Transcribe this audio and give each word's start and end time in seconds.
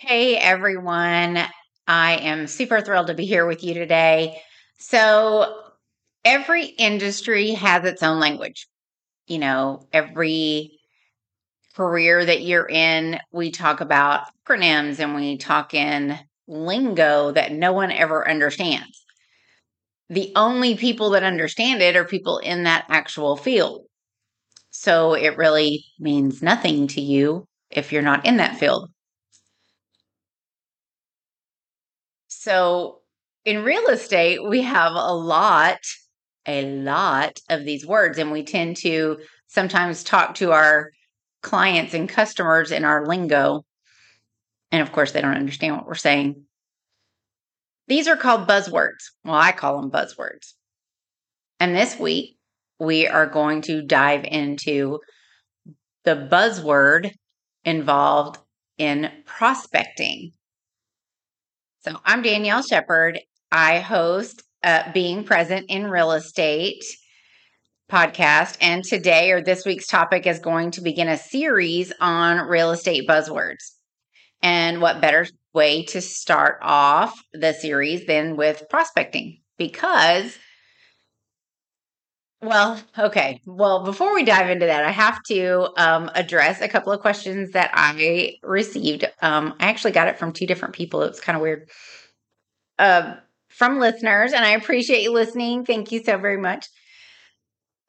Hey 0.00 0.38
everyone. 0.38 1.38
I 1.86 2.16
am 2.16 2.46
super 2.46 2.80
thrilled 2.80 3.08
to 3.08 3.14
be 3.14 3.26
here 3.26 3.44
with 3.46 3.62
you 3.62 3.74
today. 3.74 4.40
So, 4.78 5.62
every 6.24 6.64
industry 6.64 7.50
has 7.50 7.84
its 7.84 8.02
own 8.02 8.18
language. 8.18 8.66
You 9.26 9.40
know, 9.40 9.88
every 9.92 10.78
career 11.74 12.24
that 12.24 12.42
you're 12.42 12.68
in, 12.68 13.20
we 13.32 13.50
talk 13.50 13.82
about 13.82 14.22
acronyms 14.46 15.00
and 15.00 15.14
we 15.14 15.36
talk 15.36 15.74
in 15.74 16.18
lingo 16.48 17.32
that 17.32 17.52
no 17.52 17.72
one 17.74 17.92
ever 17.92 18.28
understands. 18.28 19.04
The 20.10 20.32
only 20.36 20.76
people 20.76 21.10
that 21.10 21.22
understand 21.22 21.80
it 21.82 21.96
are 21.96 22.04
people 22.04 22.38
in 22.38 22.64
that 22.64 22.86
actual 22.88 23.36
field. 23.36 23.86
So, 24.70 25.14
it 25.14 25.36
really 25.36 25.84
means 25.98 26.42
nothing 26.42 26.88
to 26.88 27.00
you 27.00 27.46
if 27.70 27.92
you're 27.92 28.02
not 28.02 28.26
in 28.26 28.38
that 28.38 28.56
field. 28.58 28.90
So 32.40 33.00
in 33.44 33.64
real 33.64 33.88
estate, 33.88 34.42
we 34.42 34.62
have 34.62 34.92
a 34.92 35.12
lot, 35.12 35.80
a 36.46 36.64
lot 36.64 37.38
of 37.50 37.66
these 37.66 37.84
words, 37.84 38.16
and 38.16 38.32
we 38.32 38.44
tend 38.44 38.78
to 38.78 39.18
sometimes 39.48 40.02
talk 40.02 40.36
to 40.36 40.52
our 40.52 40.90
clients 41.42 41.92
and 41.92 42.08
customers 42.08 42.70
in 42.72 42.86
our 42.86 43.06
lingo. 43.06 43.66
And 44.72 44.80
of 44.80 44.90
course, 44.90 45.12
they 45.12 45.20
don't 45.20 45.36
understand 45.36 45.76
what 45.76 45.86
we're 45.86 45.94
saying. 45.96 46.44
These 47.88 48.08
are 48.08 48.16
called 48.16 48.48
buzzwords. 48.48 49.10
Well, 49.22 49.34
I 49.34 49.52
call 49.52 49.78
them 49.78 49.90
buzzwords. 49.90 50.54
And 51.58 51.76
this 51.76 51.98
week, 51.98 52.38
we 52.78 53.06
are 53.06 53.26
going 53.26 53.60
to 53.62 53.82
dive 53.82 54.24
into 54.24 55.00
the 56.04 56.16
buzzword 56.16 57.12
involved 57.66 58.38
in 58.78 59.10
prospecting. 59.26 60.32
So 61.82 61.98
I'm 62.04 62.20
Danielle 62.20 62.62
Shepard. 62.62 63.20
I 63.50 63.78
host 63.78 64.42
uh, 64.62 64.92
Being 64.92 65.24
Present 65.24 65.64
in 65.70 65.86
Real 65.86 66.12
Estate 66.12 66.84
podcast. 67.90 68.58
And 68.60 68.84
today 68.84 69.30
or 69.30 69.40
this 69.40 69.64
week's 69.64 69.86
topic 69.86 70.26
is 70.26 70.40
going 70.40 70.72
to 70.72 70.82
begin 70.82 71.08
a 71.08 71.16
series 71.16 71.90
on 71.98 72.46
real 72.48 72.70
estate 72.72 73.08
buzzwords. 73.08 73.70
And 74.42 74.82
what 74.82 75.00
better 75.00 75.26
way 75.54 75.86
to 75.86 76.02
start 76.02 76.58
off 76.60 77.18
the 77.32 77.54
series 77.54 78.04
than 78.04 78.36
with 78.36 78.64
prospecting? 78.68 79.40
Because 79.56 80.36
well, 82.42 82.80
okay. 82.98 83.40
Well, 83.44 83.84
before 83.84 84.14
we 84.14 84.24
dive 84.24 84.48
into 84.48 84.66
that, 84.66 84.84
I 84.84 84.90
have 84.90 85.22
to 85.24 85.68
um, 85.76 86.10
address 86.14 86.60
a 86.60 86.68
couple 86.68 86.92
of 86.92 87.00
questions 87.00 87.52
that 87.52 87.70
I 87.74 88.36
received. 88.42 89.04
Um, 89.20 89.54
I 89.60 89.68
actually 89.68 89.92
got 89.92 90.08
it 90.08 90.18
from 90.18 90.32
two 90.32 90.46
different 90.46 90.74
people. 90.74 91.02
It 91.02 91.10
was 91.10 91.20
kind 91.20 91.36
of 91.36 91.42
weird. 91.42 91.68
Uh, 92.78 93.16
from 93.48 93.78
listeners, 93.78 94.32
and 94.32 94.44
I 94.44 94.52
appreciate 94.52 95.02
you 95.02 95.12
listening. 95.12 95.66
Thank 95.66 95.92
you 95.92 96.02
so 96.02 96.16
very 96.16 96.38
much. 96.38 96.68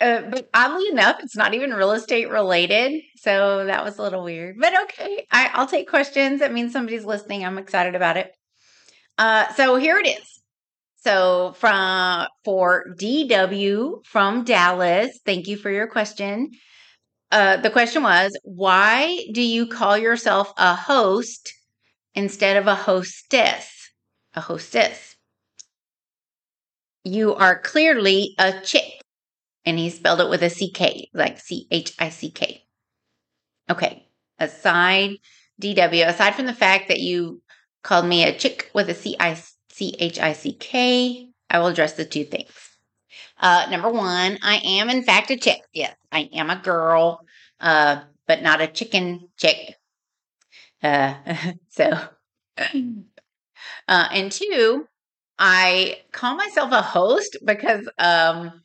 Uh, 0.01 0.23
but 0.23 0.49
oddly 0.53 0.87
enough, 0.89 1.19
it's 1.21 1.37
not 1.37 1.53
even 1.53 1.71
real 1.71 1.91
estate 1.91 2.29
related. 2.29 3.03
So 3.17 3.65
that 3.65 3.85
was 3.85 3.99
a 3.99 4.01
little 4.01 4.23
weird. 4.23 4.57
But 4.59 4.73
okay, 4.83 5.27
I, 5.31 5.57
will 5.57 5.67
take 5.67 5.87
questions. 5.87 6.39
That 6.39 6.51
means 6.51 6.73
somebody's 6.73 7.05
listening. 7.05 7.45
I'm 7.45 7.59
excited 7.59 7.95
about 7.95 8.17
it. 8.17 8.35
Uh, 9.17 9.53
so 9.53 9.75
here 9.75 9.99
it 9.99 10.07
is. 10.07 10.40
So 11.03 11.53
from 11.57 12.27
for 12.45 12.85
DW 12.99 14.05
from 14.05 14.43
Dallas, 14.43 15.19
thank 15.25 15.47
you 15.47 15.57
for 15.57 15.71
your 15.71 15.87
question. 15.87 16.51
Uh, 17.31 17.57
the 17.57 17.69
question 17.69 18.03
was, 18.03 18.37
why 18.43 19.25
do 19.33 19.41
you 19.41 19.65
call 19.65 19.97
yourself 19.97 20.53
a 20.57 20.75
host 20.75 21.53
instead 22.13 22.57
of 22.57 22.67
a 22.67 22.75
hostess? 22.75 23.89
A 24.35 24.41
hostess. 24.41 25.15
You 27.03 27.33
are 27.33 27.59
clearly 27.59 28.35
a 28.37 28.59
chick. 28.61 29.01
And 29.65 29.77
he 29.77 29.89
spelled 29.89 30.21
it 30.21 30.29
with 30.29 30.43
a 30.43 30.49
CK, 30.49 31.09
like 31.13 31.39
C 31.39 31.67
H 31.71 31.93
I 31.99 32.09
C 32.09 32.31
K. 32.31 32.63
Okay. 33.69 34.07
Aside, 34.39 35.17
DW, 35.61 36.07
aside 36.07 36.35
from 36.35 36.47
the 36.47 36.53
fact 36.53 36.87
that 36.87 36.99
you 36.99 37.41
called 37.83 38.05
me 38.05 38.23
a 38.23 38.37
chick 38.37 38.69
with 38.73 38.89
a 38.89 38.95
C 38.95 39.15
I 39.19 39.39
C 39.71 39.95
H 39.99 40.19
I 40.19 40.33
C 40.33 40.53
K. 40.53 41.29
I 41.49 41.59
will 41.59 41.67
address 41.67 41.93
the 41.93 42.05
two 42.05 42.23
things. 42.25 42.51
Uh, 43.39 43.67
number 43.69 43.89
one, 43.89 44.39
I 44.41 44.57
am 44.63 44.89
in 44.89 45.03
fact 45.03 45.31
a 45.31 45.37
chick. 45.37 45.61
Yes, 45.73 45.95
I 46.11 46.29
am 46.33 46.49
a 46.49 46.57
girl, 46.57 47.21
uh, 47.59 48.03
but 48.27 48.41
not 48.41 48.61
a 48.61 48.67
chicken 48.67 49.29
chick. 49.37 49.75
Uh, 50.83 51.15
so, 51.69 51.91
uh, 53.87 54.07
and 54.11 54.31
two, 54.31 54.87
I 55.39 55.97
call 56.11 56.35
myself 56.35 56.71
a 56.71 56.81
host 56.81 57.37
because 57.43 57.89
um, 57.97 58.61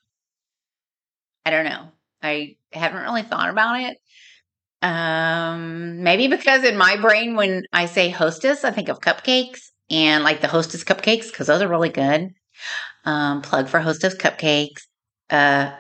I 1.45 1.51
don't 1.51 1.65
know. 1.65 1.89
I 2.23 2.57
haven't 2.73 3.03
really 3.03 3.23
thought 3.23 3.51
about 3.51 3.81
it. 3.81 3.99
Um, 4.83 6.03
maybe 6.03 6.29
because 6.29 6.65
in 6.65 6.77
my 6.77 6.97
brain, 6.97 7.37
when 7.37 7.65
I 7.73 7.87
say 7.87 8.11
hostess, 8.11 8.65
I 8.65 8.71
think 8.71 8.89
of 8.89 9.01
cupcakes 9.01 9.71
and 9.91 10.25
like 10.25 10.41
the 10.41 10.49
Hostess 10.49 10.85
cupcakes 10.85 11.27
because 11.27 11.47
those 11.47 11.63
are 11.63 11.69
really 11.69 11.89
good. 11.89 12.33
Um, 13.05 13.43
plug 13.43 13.69
for 13.69 13.81
Hostess 13.81 14.17
cupcakes. 14.17 14.83
Uh, 15.31 15.73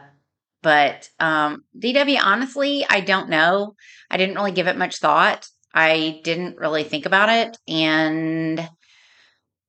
but 0.62 1.08
um, 1.20 1.64
DW, 1.78 2.18
honestly, 2.22 2.84
I 2.88 3.00
don't 3.00 3.28
know. 3.28 3.74
I 4.10 4.16
didn't 4.16 4.36
really 4.36 4.52
give 4.52 4.66
it 4.66 4.76
much 4.76 4.98
thought. 4.98 5.46
I 5.72 6.20
didn't 6.24 6.58
really 6.58 6.84
think 6.84 7.06
about 7.06 7.28
it. 7.28 7.58
And 7.68 8.68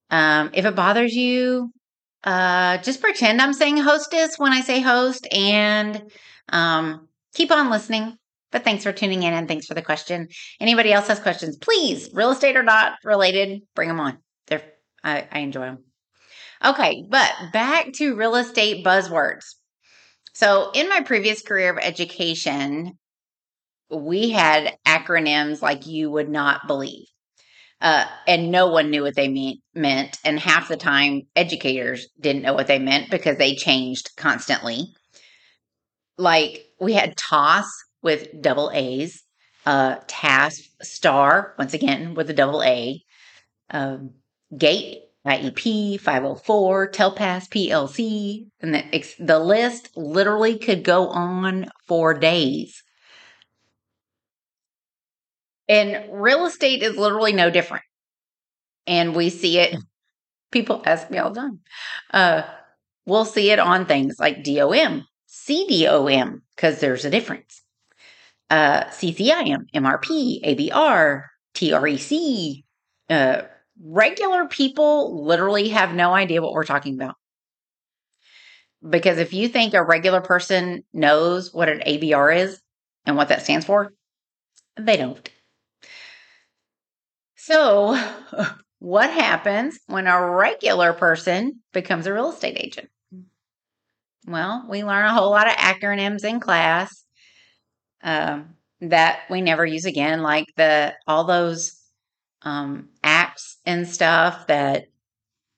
um, 0.10 0.52
if 0.54 0.66
it 0.66 0.76
bothers 0.76 1.14
you, 1.14 1.72
uh, 2.24 2.78
just 2.80 3.02
pretend 3.02 3.42
I'm 3.42 3.54
saying 3.54 3.78
hostess 3.78 4.40
when 4.40 4.54
I 4.54 4.62
say 4.62 4.80
host 4.80 5.28
and 5.32 6.12
um, 6.50 7.08
keep 7.34 7.52
on 7.52 7.70
listening. 7.70 8.18
But 8.52 8.64
thanks 8.64 8.84
for 8.84 8.94
tuning 8.94 9.24
in 9.24 9.34
and 9.34 9.48
thanks 9.48 9.68
for 9.68 9.74
the 9.74 9.82
question. 9.82 10.30
Anybody 10.60 10.94
else 10.94 11.08
has 11.08 11.20
questions, 11.20 11.58
please, 11.58 12.10
real 12.14 12.32
estate 12.32 12.56
or 12.56 12.64
not 12.64 12.94
related, 13.04 13.62
bring 13.76 13.90
them 13.90 14.00
on. 14.00 14.18
I, 15.04 15.28
I 15.32 15.40
enjoy 15.40 15.62
them. 15.62 15.84
Okay, 16.64 17.06
but 17.08 17.32
back 17.54 17.94
to 17.94 18.16
real 18.16 18.36
estate 18.36 18.86
buzzwords. 18.86 19.46
So, 20.34 20.72
in 20.74 20.90
my 20.90 21.02
previous 21.02 21.42
career 21.42 21.72
of 21.72 21.80
education, 21.80 22.98
we 23.90 24.32
had 24.32 24.78
acronyms 24.86 25.62
like 25.62 25.88
you 25.88 26.12
would 26.12 26.30
not 26.30 26.68
believe. 26.68 27.06
Uh, 27.80 28.06
and 28.28 28.52
no 28.52 28.68
one 28.68 28.90
knew 28.90 29.04
what 29.04 29.16
they 29.16 29.28
mean, 29.28 29.62
meant. 29.76 30.18
And 30.26 30.40
half 30.40 30.68
the 30.68 30.78
time, 30.78 31.24
educators 31.36 32.08
didn't 32.20 32.42
know 32.42 32.54
what 32.54 32.68
they 32.68 32.80
meant 32.80 33.12
because 33.12 33.38
they 33.38 33.56
changed 33.56 34.10
constantly. 34.18 34.94
Like 36.18 36.66
we 36.80 36.94
had 36.94 37.16
TAAS 37.16 37.66
with 38.02 38.42
double 38.42 38.72
A's, 38.74 39.24
uh, 39.68 39.98
TAKS 40.08 40.70
STAAR, 40.82 41.54
once 41.60 41.74
again, 41.76 42.16
with 42.16 42.30
a 42.30 42.34
double 42.34 42.64
A, 42.64 43.04
um, 43.70 44.16
Gate, 44.56 45.02
IEP, 45.26 46.00
504, 46.00 46.88
TELPAS, 46.92 47.50
PLC, 47.50 48.48
and 48.62 48.74
the, 48.74 49.06
the 49.20 49.40
list 49.40 49.90
literally 49.98 50.58
could 50.58 50.84
go 50.84 51.10
on 51.10 51.70
for 51.86 52.14
days. 52.14 52.84
And 55.68 56.06
real 56.12 56.46
estate 56.46 56.82
is 56.82 56.96
literally 56.96 57.34
no 57.34 57.50
different. 57.50 57.84
And 58.86 59.14
we 59.14 59.30
see 59.30 59.60
it, 59.60 59.76
people 60.52 60.82
ask 60.86 61.10
me 61.12 61.18
all 61.18 61.32
the 61.32 61.42
time. 61.42 61.60
Uh, 62.14 62.44
we'll 63.06 63.26
see 63.26 63.52
it 63.52 63.60
on 63.60 63.86
things 63.86 64.16
like 64.18 64.46
DOM, 64.46 65.06
CDOM, 65.28 66.42
because 66.56 66.80
there's 66.80 67.04
a 67.04 67.10
difference. 67.10 67.64
Uh, 68.50 68.86
CCIM, 68.86 69.70
MRP, 69.76 70.72
ABR, 70.72 71.24
TREC, 71.54 72.64
uh, 73.10 73.42
regular 73.84 74.46
people 74.48 75.26
literally 75.26 75.70
have 75.70 75.94
no 75.94 76.14
idea 76.14 76.42
what 76.42 76.54
we're 76.54 76.66
talking 76.66 76.96
about. 76.96 77.16
Because 78.88 79.18
if 79.18 79.34
you 79.34 79.48
think 79.48 79.74
a 79.74 79.84
regular 79.84 80.22
person 80.22 80.84
knows 80.94 81.54
what 81.54 81.70
an 81.70 81.82
ABR 81.86 82.38
is 82.38 82.62
and 83.06 83.18
what 83.18 83.30
that 83.30 83.42
stands 83.42 83.66
for, 83.66 83.94
they 84.80 84.98
don't. 84.98 85.30
So, 87.36 88.00
what 88.80 89.10
happens 89.10 89.80
when 89.88 90.08
a 90.08 90.30
regular 90.30 90.94
person 90.94 91.62
becomes 91.74 92.06
a 92.06 92.14
real 92.14 92.32
estate 92.32 92.58
agent? 92.60 92.90
Well, 94.28 94.66
we 94.70 94.84
learn 94.84 95.06
a 95.06 95.14
whole 95.14 95.32
lot 95.32 95.48
of 95.48 95.54
acronyms 95.54 96.26
in 96.26 96.40
class 96.40 97.06
um, 98.04 98.56
that 98.82 99.22
we 99.30 99.42
never 99.42 99.66
use 99.66 99.86
again, 99.86 100.22
like 100.22 100.46
the 100.58 100.94
all 101.08 101.24
those 101.24 101.82
um, 102.42 102.90
acts 103.04 103.17
and 103.68 103.86
stuff 103.88 104.48
that 104.48 104.86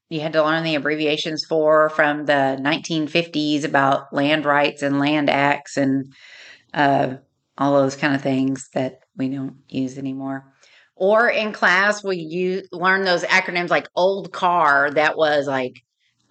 you 0.10 0.20
had 0.20 0.34
to 0.34 0.44
learn 0.44 0.64
the 0.64 0.74
abbreviations 0.74 1.46
for 1.48 1.90
from 1.90 2.26
the 2.26 2.58
1950s 2.60 3.64
about 3.64 4.12
land 4.12 4.46
rights 4.46 4.82
and 4.82 5.00
land 5.00 5.30
acts 5.30 5.78
and 5.78 6.12
uh, 6.74 7.18
all 7.56 7.74
those 7.74 7.96
kind 7.96 8.16
of 8.16 8.22
things 8.22 8.68
that 8.74 9.02
we 9.16 9.30
don't 9.30 9.58
use 9.70 10.00
anymore. 10.00 10.52
Or 10.96 11.30
in 11.30 11.54
class, 11.54 12.04
we 12.04 12.18
you 12.18 12.64
learn 12.72 13.06
those 13.06 13.24
acronyms 13.24 13.70
like 13.70 13.88
old 13.96 14.34
car 14.34 14.90
that 14.92 15.16
was 15.16 15.46
like 15.46 15.84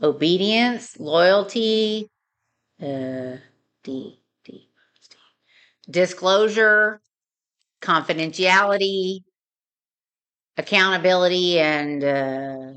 obedience, 0.02 0.98
loyalty, 0.98 2.10
uh, 2.82 3.36
D, 3.84 4.18
D, 4.44 4.44
D, 4.44 4.68
disclosure, 5.88 7.00
confidentiality, 7.80 9.20
accountability, 10.58 11.58
and 11.60 12.04
uh, 12.04 12.72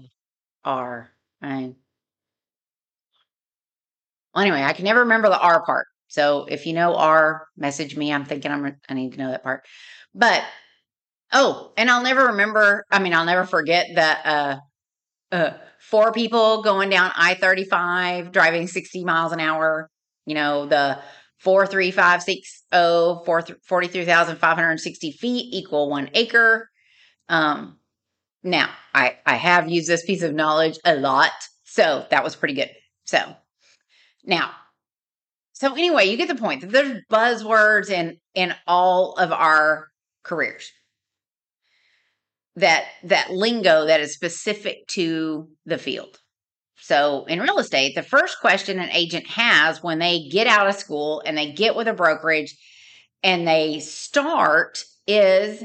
R. 0.63 1.12
Right. 1.42 1.74
Well, 4.33 4.44
anyway, 4.44 4.63
I 4.63 4.74
can 4.74 4.86
never 4.86 5.01
remember 5.01 5.30
the 5.30 5.39
R 5.39 5.66
part. 5.66 5.88
So 6.07 6.45
if 6.50 6.66
you 6.66 6.74
know 6.74 6.95
R, 6.95 7.48
message 7.57 7.98
me. 7.98 8.13
I'm 8.13 8.25
thinking 8.25 8.51
I'm 8.51 8.78
I 8.88 8.94
need 8.94 9.13
to 9.13 9.18
know 9.18 9.31
that 9.31 9.44
part. 9.44 9.63
But 10.13 10.44
oh, 11.33 11.74
and 11.78 11.89
I'll 11.89 12.04
never 12.04 12.28
remember. 12.28 12.86
I 12.92 13.00
mean, 13.00 13.13
I'll 13.13 13.25
never 13.25 13.45
forget 13.45 13.88
that 13.95 14.25
uh, 14.25 15.36
uh, 15.36 15.54
four 15.80 16.12
people 16.12 16.63
going 16.63 16.89
down 16.89 17.12
I 17.16 17.36
35 17.36 18.31
driving 18.31 18.68
60 18.68 19.04
miles 19.04 19.31
an 19.31 19.39
hour. 19.39 19.89
You 20.25 20.36
know 20.36 20.66
the 20.68 21.00
four 21.39 21.66
three 21.66 21.92
five 21.92 22.22
six 22.22 22.63
oh 22.72 23.24
four 23.25 23.44
forty 23.68 23.88
three 23.88 24.06
thousand 24.06 24.38
five 24.38 24.56
hundred 24.57 24.80
sixty 24.80 25.12
feet 25.12 25.54
equal 25.54 25.89
one 25.89 26.10
acre. 26.13 26.69
Um, 27.31 27.80
now 28.44 28.69
I 28.94 29.18
I 29.25 29.36
have 29.36 29.69
used 29.72 29.88
this 29.88 30.06
piece 30.06 30.22
of 30.22 30.36
knowledge 30.36 30.78
a 30.86 30.95
lot, 30.95 31.31
so 31.63 32.06
that 32.12 32.24
was 32.24 32.36
pretty 32.36 32.54
good. 32.56 32.72
So 33.06 33.36
now 34.25 34.51
so 35.62 35.74
anyway, 35.75 36.06
you 36.06 36.18
get 36.18 36.28
the 36.28 36.33
point 36.33 36.62
that 36.62 36.72
there's 36.72 37.04
buzzwords 37.12 37.92
in 37.92 38.18
in 38.33 38.56
all 38.66 39.13
of 39.13 39.31
our 39.31 39.89
careers. 40.24 40.72
That 42.56 42.86
that 43.04 43.30
lingo 43.30 43.86
that 43.86 44.01
is 44.01 44.16
specific 44.16 44.88
to 44.88 45.48
the 45.68 45.78
field. 45.78 46.18
So 46.78 47.25
in 47.25 47.39
real 47.39 47.60
estate, 47.60 47.94
the 47.94 48.01
first 48.01 48.39
question 48.42 48.80
an 48.80 48.89
agent 48.89 49.28
has 49.28 49.83
when 49.83 50.00
they 50.00 50.30
get 50.30 50.48
out 50.48 50.68
of 50.68 50.74
school 50.74 51.22
and 51.28 51.38
they 51.38 51.51
get 51.51 51.75
with 51.75 51.88
a 51.88 51.94
brokerage 51.94 52.57
and 53.22 53.48
they 53.48 53.81
start 53.81 54.83
is 55.06 55.63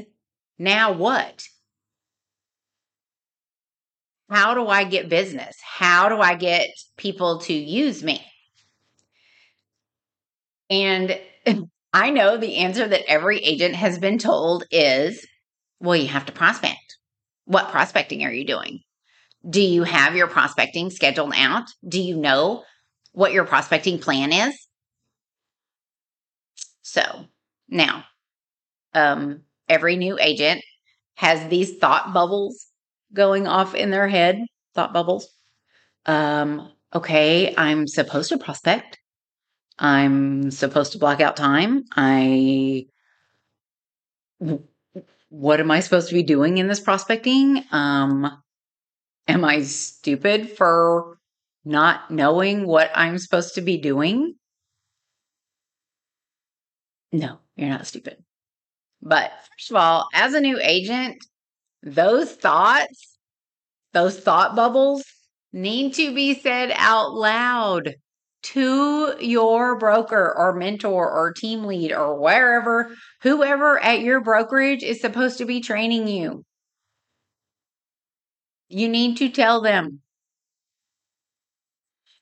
now 0.59 0.91
what? 0.91 1.43
How 4.29 4.53
do 4.53 4.67
I 4.67 4.83
get 4.83 5.09
business? 5.09 5.55
How 5.61 6.09
do 6.09 6.19
I 6.19 6.35
get 6.35 6.69
people 6.97 7.39
to 7.41 7.53
use 7.53 8.03
me? 8.03 8.21
And 10.69 11.19
I 11.93 12.09
know 12.09 12.37
the 12.37 12.57
answer 12.57 12.87
that 12.87 13.09
every 13.09 13.39
agent 13.39 13.75
has 13.75 13.97
been 13.99 14.17
told 14.17 14.65
is 14.69 15.25
well, 15.79 15.95
you 15.95 16.07
have 16.07 16.25
to 16.25 16.31
prospect. 16.31 16.97
What 17.45 17.69
prospecting 17.69 18.23
are 18.23 18.31
you 18.31 18.45
doing? 18.45 18.79
Do 19.47 19.61
you 19.61 19.83
have 19.83 20.15
your 20.15 20.27
prospecting 20.27 20.89
scheduled 20.89 21.33
out? 21.35 21.65
Do 21.87 22.01
you 22.01 22.17
know 22.17 22.63
what 23.11 23.31
your 23.31 23.45
prospecting 23.45 23.99
plan 23.99 24.33
is? 24.33 24.67
So 26.81 27.25
now, 27.69 28.05
um, 28.93 29.41
every 29.69 29.95
new 29.95 30.17
agent 30.19 30.61
has 31.15 31.47
these 31.49 31.77
thought 31.77 32.13
bubbles 32.13 32.67
going 33.13 33.47
off 33.47 33.75
in 33.75 33.91
their 33.91 34.07
head. 34.07 34.39
Thought 34.75 34.93
bubbles. 34.93 35.29
Um, 36.05 36.71
okay, 36.93 37.53
I'm 37.57 37.87
supposed 37.87 38.29
to 38.29 38.37
prospect. 38.37 38.99
I'm 39.79 40.49
supposed 40.51 40.93
to 40.93 40.97
block 40.97 41.21
out 41.21 41.37
time. 41.37 41.83
I 41.95 42.87
what 45.29 45.59
am 45.59 45.71
I 45.71 45.79
supposed 45.79 46.09
to 46.09 46.13
be 46.13 46.23
doing 46.23 46.57
in 46.57 46.67
this 46.67 46.79
prospecting? 46.79 47.63
Um 47.71 48.41
am 49.27 49.45
I 49.45 49.61
stupid 49.63 50.49
for 50.51 51.19
not 51.65 52.09
knowing 52.09 52.65
what 52.65 52.91
I'm 52.95 53.17
supposed 53.17 53.55
to 53.55 53.61
be 53.61 53.77
doing? 53.77 54.35
No, 57.11 57.39
you're 57.55 57.69
not 57.69 57.87
stupid. 57.87 58.23
But 59.01 59.31
first 59.51 59.71
of 59.71 59.77
all, 59.77 60.07
as 60.13 60.33
a 60.33 60.41
new 60.41 60.59
agent, 60.61 61.23
those 61.93 62.33
thoughts, 62.33 63.17
those 63.93 64.19
thought 64.19 64.55
bubbles 64.55 65.03
need 65.53 65.93
to 65.93 66.13
be 66.13 66.39
said 66.39 66.71
out 66.75 67.13
loud 67.13 67.95
to 68.43 69.15
your 69.19 69.77
broker 69.77 70.33
or 70.37 70.53
mentor 70.53 71.09
or 71.09 71.33
team 71.33 71.63
lead 71.63 71.91
or 71.91 72.19
wherever, 72.19 72.93
whoever 73.21 73.79
at 73.79 74.01
your 74.01 74.21
brokerage 74.21 74.83
is 74.83 75.01
supposed 75.01 75.37
to 75.37 75.45
be 75.45 75.61
training 75.61 76.07
you. 76.07 76.43
You 78.69 78.89
need 78.89 79.17
to 79.17 79.29
tell 79.29 79.61
them. 79.61 80.01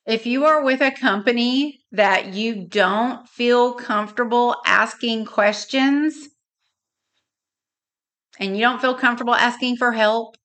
If 0.06 0.26
you 0.26 0.44
are 0.44 0.62
with 0.62 0.80
a 0.80 0.92
company 0.92 1.80
that 1.90 2.32
you 2.32 2.66
don't 2.66 3.28
feel 3.28 3.74
comfortable 3.74 4.56
asking 4.64 5.24
questions 5.24 6.28
and 8.38 8.56
you 8.56 8.62
don't 8.62 8.80
feel 8.80 8.94
comfortable 8.94 9.34
asking 9.34 9.76
for 9.76 9.92
help, 9.92 10.36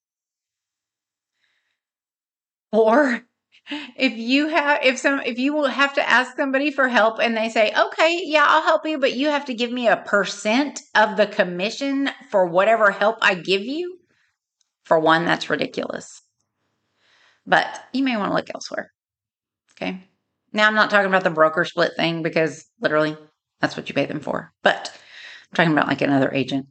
or 2.71 3.21
if 3.97 4.17
you 4.17 4.47
have 4.47 4.79
if 4.83 4.97
some 4.97 5.19
if 5.21 5.37
you 5.37 5.53
will 5.53 5.67
have 5.67 5.93
to 5.93 6.09
ask 6.09 6.35
somebody 6.35 6.71
for 6.71 6.87
help 6.87 7.19
and 7.19 7.37
they 7.37 7.49
say 7.49 7.71
okay 7.77 8.21
yeah 8.23 8.45
i'll 8.47 8.63
help 8.63 8.85
you 8.85 8.97
but 8.97 9.13
you 9.13 9.29
have 9.29 9.45
to 9.45 9.53
give 9.53 9.71
me 9.71 9.87
a 9.87 9.97
percent 9.97 10.81
of 10.95 11.15
the 11.15 11.27
commission 11.27 12.09
for 12.29 12.45
whatever 12.45 12.91
help 12.91 13.17
i 13.21 13.33
give 13.33 13.61
you 13.61 13.97
for 14.83 14.99
one 14.99 15.25
that's 15.25 15.49
ridiculous. 15.49 16.21
But 17.45 17.81
you 17.93 18.03
may 18.03 18.17
want 18.17 18.31
to 18.31 18.35
look 18.35 18.49
elsewhere 18.53 18.91
okay? 19.75 20.03
Now 20.53 20.67
i'm 20.67 20.75
not 20.75 20.89
talking 20.89 21.07
about 21.07 21.23
the 21.23 21.29
broker 21.29 21.65
split 21.65 21.93
thing 21.95 22.23
because 22.23 22.65
literally 22.81 23.15
that's 23.59 23.77
what 23.77 23.87
you 23.89 23.95
pay 23.95 24.05
them 24.05 24.19
for 24.19 24.51
but 24.63 24.91
i'm 24.93 25.55
talking 25.55 25.71
about 25.71 25.87
like 25.87 26.01
another 26.01 26.31
agent 26.33 26.67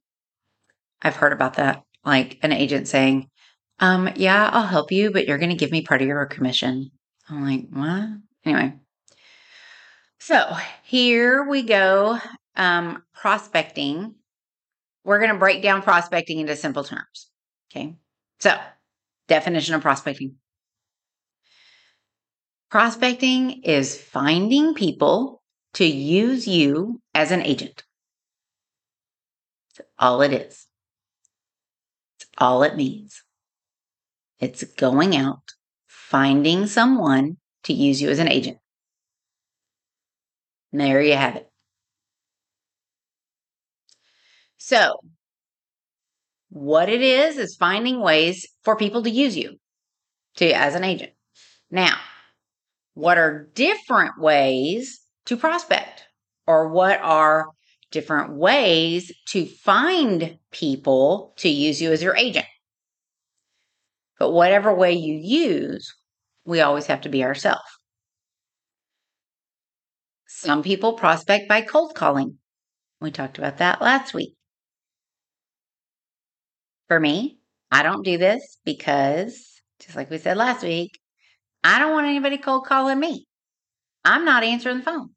i've 1.03 1.17
heard 1.17 1.33
about 1.33 1.55
that 1.55 1.83
like 2.05 2.39
an 2.43 2.53
agent 2.53 2.89
saying 2.89 3.29
um, 3.81 4.11
yeah, 4.15 4.51
I'll 4.53 4.67
help 4.67 4.93
you, 4.93 5.11
but 5.11 5.27
you're 5.27 5.39
going 5.39 5.51
to 5.51 5.57
give 5.57 5.73
me 5.73 5.81
part 5.83 6.03
of 6.03 6.09
your 6.09 6.25
commission. 6.27 6.91
I'm 7.29 7.45
like, 7.45 7.67
what? 7.71 8.09
Anyway. 8.45 8.75
So 10.19 10.55
here 10.85 11.49
we 11.49 11.63
go. 11.63 12.19
Um, 12.57 13.03
prospecting. 13.15 14.15
We're 15.03 15.19
going 15.19 15.33
to 15.33 15.39
break 15.39 15.63
down 15.63 15.81
prospecting 15.81 16.41
into 16.41 16.55
simple 16.57 16.85
terms. 16.85 17.31
Okay. 17.73 17.97
So, 18.39 18.55
definition 19.29 19.75
of 19.75 19.81
prospecting 19.81 20.37
prospecting 22.71 23.63
is 23.65 23.97
finding 24.01 24.75
people 24.75 25.43
to 25.75 25.85
use 25.85 26.47
you 26.47 27.01
as 27.15 27.33
an 27.33 27.43
agent. 27.43 27.83
That's 29.77 29.89
all 29.99 30.23
it 30.23 30.33
is. 30.33 30.67
All 32.41 32.63
it 32.63 32.75
means. 32.75 33.23
It's 34.39 34.65
going 34.65 35.15
out, 35.15 35.43
finding 35.87 36.67
someone 36.67 37.37
to 37.65 37.75
use 37.75 38.01
you 38.01 38.09
as 38.09 38.19
an 38.19 38.29
agent. 38.29 38.57
And 40.73 40.81
there 40.81 41.03
you 41.03 41.15
have 41.15 41.37
it. 41.37 41.51
So, 44.57 45.01
what 46.49 46.89
it 46.89 47.03
is 47.03 47.37
is 47.37 47.57
finding 47.57 48.01
ways 48.01 48.47
for 48.63 48.77
people 48.77 49.03
to 49.03 49.11
use 49.11 49.37
you 49.37 49.57
to 50.37 50.51
as 50.51 50.75
an 50.75 50.85
agent. 50.85 51.13
Now, 51.71 51.97
what 52.95 53.19
are 53.19 53.49
different 53.55 54.19
ways 54.19 55.01
to 55.27 55.37
prospect 55.37 56.05
or 56.47 56.69
what 56.69 57.01
are 57.03 57.49
different 57.91 58.35
ways 58.35 59.13
to 59.29 59.47
find 59.47 60.39
people 60.51 61.35
to 61.39 61.49
use 61.49 61.81
you 61.81 61.93
as 61.93 62.03
your 62.03 62.17
agent? 62.17 62.47
But 64.19 64.33
whatever 64.33 64.75
way 64.75 64.93
you 64.93 65.15
use, 65.15 65.95
we 66.45 66.61
always 66.61 66.87
have 66.87 67.01
to 67.03 67.09
be 67.09 67.25
ourselves. 67.25 67.63
Some 70.27 70.63
people 70.63 70.95
prospect 70.95 71.49
by 71.49 71.63
cold 71.63 71.95
calling. 71.95 72.39
We 73.01 73.11
talked 73.11 73.39
about 73.39 73.59
that 73.59 73.81
last 73.81 74.15
week. 74.15 74.35
For 76.89 76.99
me, 76.99 77.39
I 77.71 77.83
don't 77.83 78.05
do 78.05 78.19
this 78.19 78.59
because, 78.65 79.61
just 79.81 79.97
like 79.97 80.11
we 80.11 80.19
said 80.19 80.37
last 80.37 80.63
week, 80.63 80.99
I 81.63 81.79
don't 81.79 81.93
want 81.93 82.07
anybody 82.07 82.39
cold 82.39 82.67
calling 82.67 82.99
me. 82.99 83.27
I'm 84.05 84.25
not 84.25 84.43
answering 84.45 84.79
the 84.79 84.83
phone. 84.83 85.11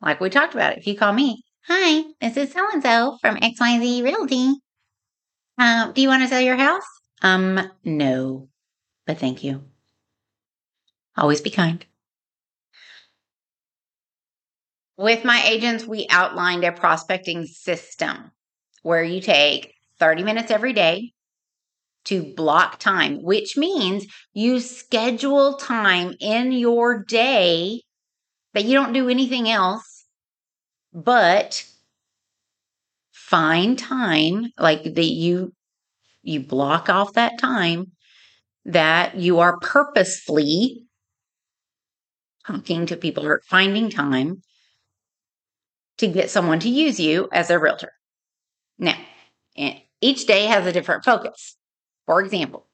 Like 0.00 0.20
we 0.20 0.30
talked 0.30 0.54
about, 0.54 0.78
if 0.78 0.86
you 0.86 0.96
call 0.96 1.12
me, 1.12 1.42
hi, 1.68 2.02
this 2.20 2.36
is 2.38 2.52
so 2.52 2.66
and 2.72 2.82
so 2.82 3.18
from 3.20 3.36
XYZ 3.36 4.02
Realty. 4.02 4.54
Um, 5.58 5.92
do 5.92 6.00
you 6.00 6.08
want 6.08 6.22
to 6.22 6.28
sell 6.28 6.40
your 6.40 6.56
house? 6.56 6.86
Um, 7.20 7.60
no, 7.84 8.48
but 9.06 9.18
thank 9.18 9.44
you. 9.44 9.64
Always 11.16 11.42
be 11.42 11.50
kind. 11.50 11.84
With 14.96 15.24
my 15.24 15.42
agents, 15.44 15.84
we 15.84 16.06
outlined 16.08 16.64
a 16.64 16.72
prospecting 16.72 17.44
system 17.44 18.32
where 18.82 19.04
you 19.04 19.20
take 19.20 19.74
30 19.98 20.22
minutes 20.22 20.50
every 20.50 20.72
day 20.72 21.12
to 22.06 22.32
block 22.34 22.78
time, 22.78 23.22
which 23.22 23.58
means 23.58 24.06
you 24.32 24.60
schedule 24.60 25.54
time 25.54 26.14
in 26.18 26.50
your 26.52 27.04
day 27.04 27.82
that 28.54 28.64
you 28.64 28.72
don't 28.72 28.94
do 28.94 29.10
anything 29.10 29.50
else 29.50 29.97
but 31.04 31.64
find 33.12 33.78
time 33.78 34.46
like 34.58 34.82
that 34.82 35.04
you 35.04 35.52
you 36.22 36.40
block 36.40 36.88
off 36.88 37.12
that 37.12 37.38
time 37.38 37.92
that 38.64 39.16
you 39.16 39.38
are 39.38 39.58
purposefully 39.58 40.84
talking 42.46 42.86
to 42.86 42.96
people 42.96 43.24
or 43.24 43.40
finding 43.46 43.90
time 43.90 44.42
to 45.98 46.08
get 46.08 46.30
someone 46.30 46.58
to 46.58 46.68
use 46.68 46.98
you 46.98 47.28
as 47.32 47.50
a 47.50 47.58
realtor. 47.58 47.92
Now, 48.78 48.96
each 50.00 50.26
day 50.26 50.46
has 50.46 50.66
a 50.66 50.72
different 50.72 51.04
focus. 51.04 51.56
For 52.06 52.20
example, 52.20 52.66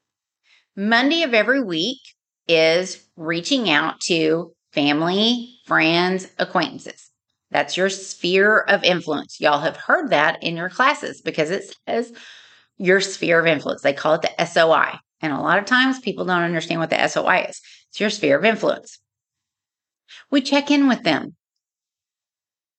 Monday 0.75 1.23
of 1.23 1.33
every 1.33 1.61
week 1.61 1.99
is 2.47 3.03
reaching 3.15 3.69
out 3.69 3.99
to 4.01 4.53
family, 4.73 5.59
friends, 5.65 6.27
acquaintances. 6.39 7.11
That's 7.55 7.77
your 7.77 7.89
sphere 7.89 8.59
of 8.67 8.83
influence. 8.83 9.39
Y'all 9.39 9.61
have 9.61 9.77
heard 9.77 10.09
that 10.09 10.43
in 10.43 10.57
your 10.57 10.67
classes 10.67 11.21
because 11.21 11.51
it 11.51 11.73
says 11.87 12.11
your 12.77 12.99
sphere 12.99 13.39
of 13.39 13.47
influence. 13.47 13.81
They 13.81 13.93
call 13.93 14.15
it 14.15 14.23
the 14.23 14.45
SOI. 14.45 14.99
And 15.21 15.31
a 15.31 15.39
lot 15.39 15.57
of 15.57 15.63
times 15.63 16.01
people 16.01 16.25
don't 16.25 16.41
understand 16.41 16.81
what 16.81 16.89
the 16.89 17.07
SOI 17.07 17.45
is. 17.47 17.61
It's 17.87 18.01
your 18.01 18.09
sphere 18.09 18.37
of 18.37 18.43
influence. 18.43 18.99
We 20.29 20.41
check 20.41 20.69
in 20.69 20.89
with 20.89 21.03
them. 21.03 21.37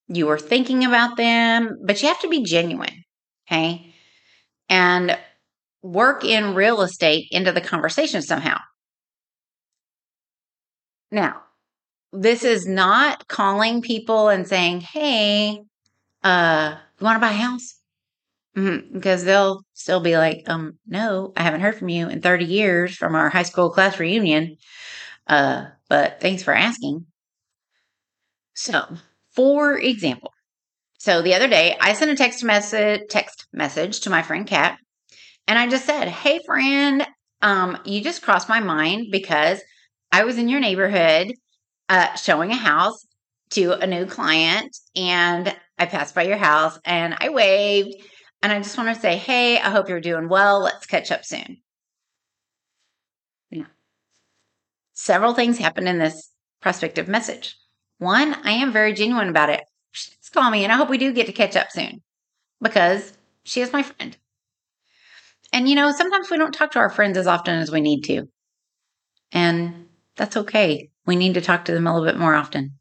You 0.09 0.28
are 0.28 0.38
thinking 0.38 0.85
about 0.85 1.16
them, 1.16 1.78
but 1.83 2.02
you 2.02 2.09
have 2.09 2.21
to 2.21 2.28
be 2.28 2.42
genuine. 2.42 3.02
Okay. 3.50 3.95
And 4.68 5.18
work 5.80 6.23
in 6.23 6.54
real 6.54 6.83
estate 6.83 7.28
into 7.30 7.50
the 7.50 7.62
conversation 7.62 8.21
somehow. 8.21 8.59
Now, 11.11 11.45
this 12.20 12.44
is 12.44 12.66
not 12.66 13.28
calling 13.28 13.82
people 13.82 14.28
and 14.28 14.46
saying, 14.46 14.80
Hey, 14.80 15.61
uh, 16.23 16.76
you 16.99 17.04
want 17.04 17.16
to 17.16 17.20
buy 17.20 17.32
a 17.32 17.37
house? 17.37 17.76
Mm-hmm. 18.56 18.94
Because 18.94 19.25
they'll 19.25 19.62
still 19.75 20.00
be 20.00 20.16
like, 20.16 20.42
um, 20.46 20.78
no, 20.87 21.32
I 21.37 21.42
haven't 21.42 21.61
heard 21.61 21.76
from 21.76 21.90
you 21.90 22.08
in 22.08 22.23
30 22.23 22.46
years 22.46 22.96
from 22.96 23.14
our 23.14 23.28
high 23.28 23.42
school 23.42 23.70
class 23.70 23.99
reunion. 24.00 24.56
Uh, 25.26 25.66
but 25.88 26.20
thanks 26.20 26.42
for 26.42 26.54
asking. 26.54 27.04
So, 28.54 28.82
for 29.35 29.78
example, 29.78 30.32
so 30.99 31.20
the 31.20 31.35
other 31.35 31.49
day 31.49 31.76
I 31.80 31.92
sent 31.92 32.11
a 32.11 32.16
text 32.16 32.42
message 32.42 33.02
text 33.11 33.46
message 33.52 34.00
to 34.00 34.11
my 34.11 34.23
friend 34.23 34.46
Kat, 34.46 34.78
and 35.46 35.58
I 35.58 35.68
just 35.68 35.85
said, 35.85 36.08
"Hey 36.08 36.40
friend, 36.46 37.06
um, 37.42 37.78
you 37.85 38.00
just 38.00 38.23
crossed 38.23 38.49
my 38.49 38.61
mind 38.61 39.08
because 39.12 39.61
I 40.11 40.25
was 40.25 40.38
in 40.38 40.49
your 40.49 40.61
neighborhood 40.61 41.32
uh, 41.88 42.14
showing 42.14 42.50
a 42.50 42.56
house 42.56 43.06
to 43.50 43.72
a 43.72 43.86
new 43.86 44.06
client, 44.06 44.76
and 44.94 45.54
I 45.78 45.86
passed 45.86 46.14
by 46.14 46.22
your 46.22 46.38
house 46.38 46.78
and 46.84 47.16
I 47.20 47.28
waved." 47.30 47.96
And 48.42 48.52
I 48.52 48.58
just 48.58 48.76
want 48.76 48.94
to 48.94 49.00
say, 49.00 49.16
hey, 49.16 49.58
I 49.58 49.70
hope 49.70 49.88
you're 49.88 50.00
doing 50.00 50.28
well. 50.28 50.60
Let's 50.60 50.86
catch 50.86 51.10
up 51.10 51.24
soon. 51.24 51.56
Yeah. 53.50 53.64
Several 54.92 55.34
things 55.34 55.58
happened 55.58 55.88
in 55.88 55.98
this 55.98 56.30
prospective 56.60 57.08
message. 57.08 57.56
One, 57.98 58.34
I 58.44 58.52
am 58.52 58.72
very 58.72 58.92
genuine 58.92 59.28
about 59.28 59.50
it. 59.50 59.64
She's 59.92 60.28
call 60.32 60.50
me, 60.50 60.64
and 60.64 60.72
I 60.72 60.76
hope 60.76 60.90
we 60.90 60.98
do 60.98 61.12
get 61.12 61.26
to 61.26 61.32
catch 61.32 61.56
up 61.56 61.70
soon 61.70 62.02
because 62.60 63.14
she 63.44 63.62
is 63.62 63.72
my 63.72 63.82
friend. 63.82 64.16
And 65.52 65.68
you 65.68 65.74
know, 65.74 65.90
sometimes 65.90 66.30
we 66.30 66.36
don't 66.36 66.52
talk 66.52 66.72
to 66.72 66.78
our 66.78 66.90
friends 66.90 67.16
as 67.16 67.26
often 67.26 67.58
as 67.58 67.70
we 67.70 67.80
need 67.80 68.02
to. 68.02 68.28
And 69.32 69.86
that's 70.16 70.36
okay. 70.36 70.90
We 71.06 71.16
need 71.16 71.34
to 71.34 71.40
talk 71.40 71.64
to 71.66 71.72
them 71.72 71.86
a 71.86 71.94
little 71.94 72.06
bit 72.06 72.18
more 72.18 72.34
often. 72.34 72.72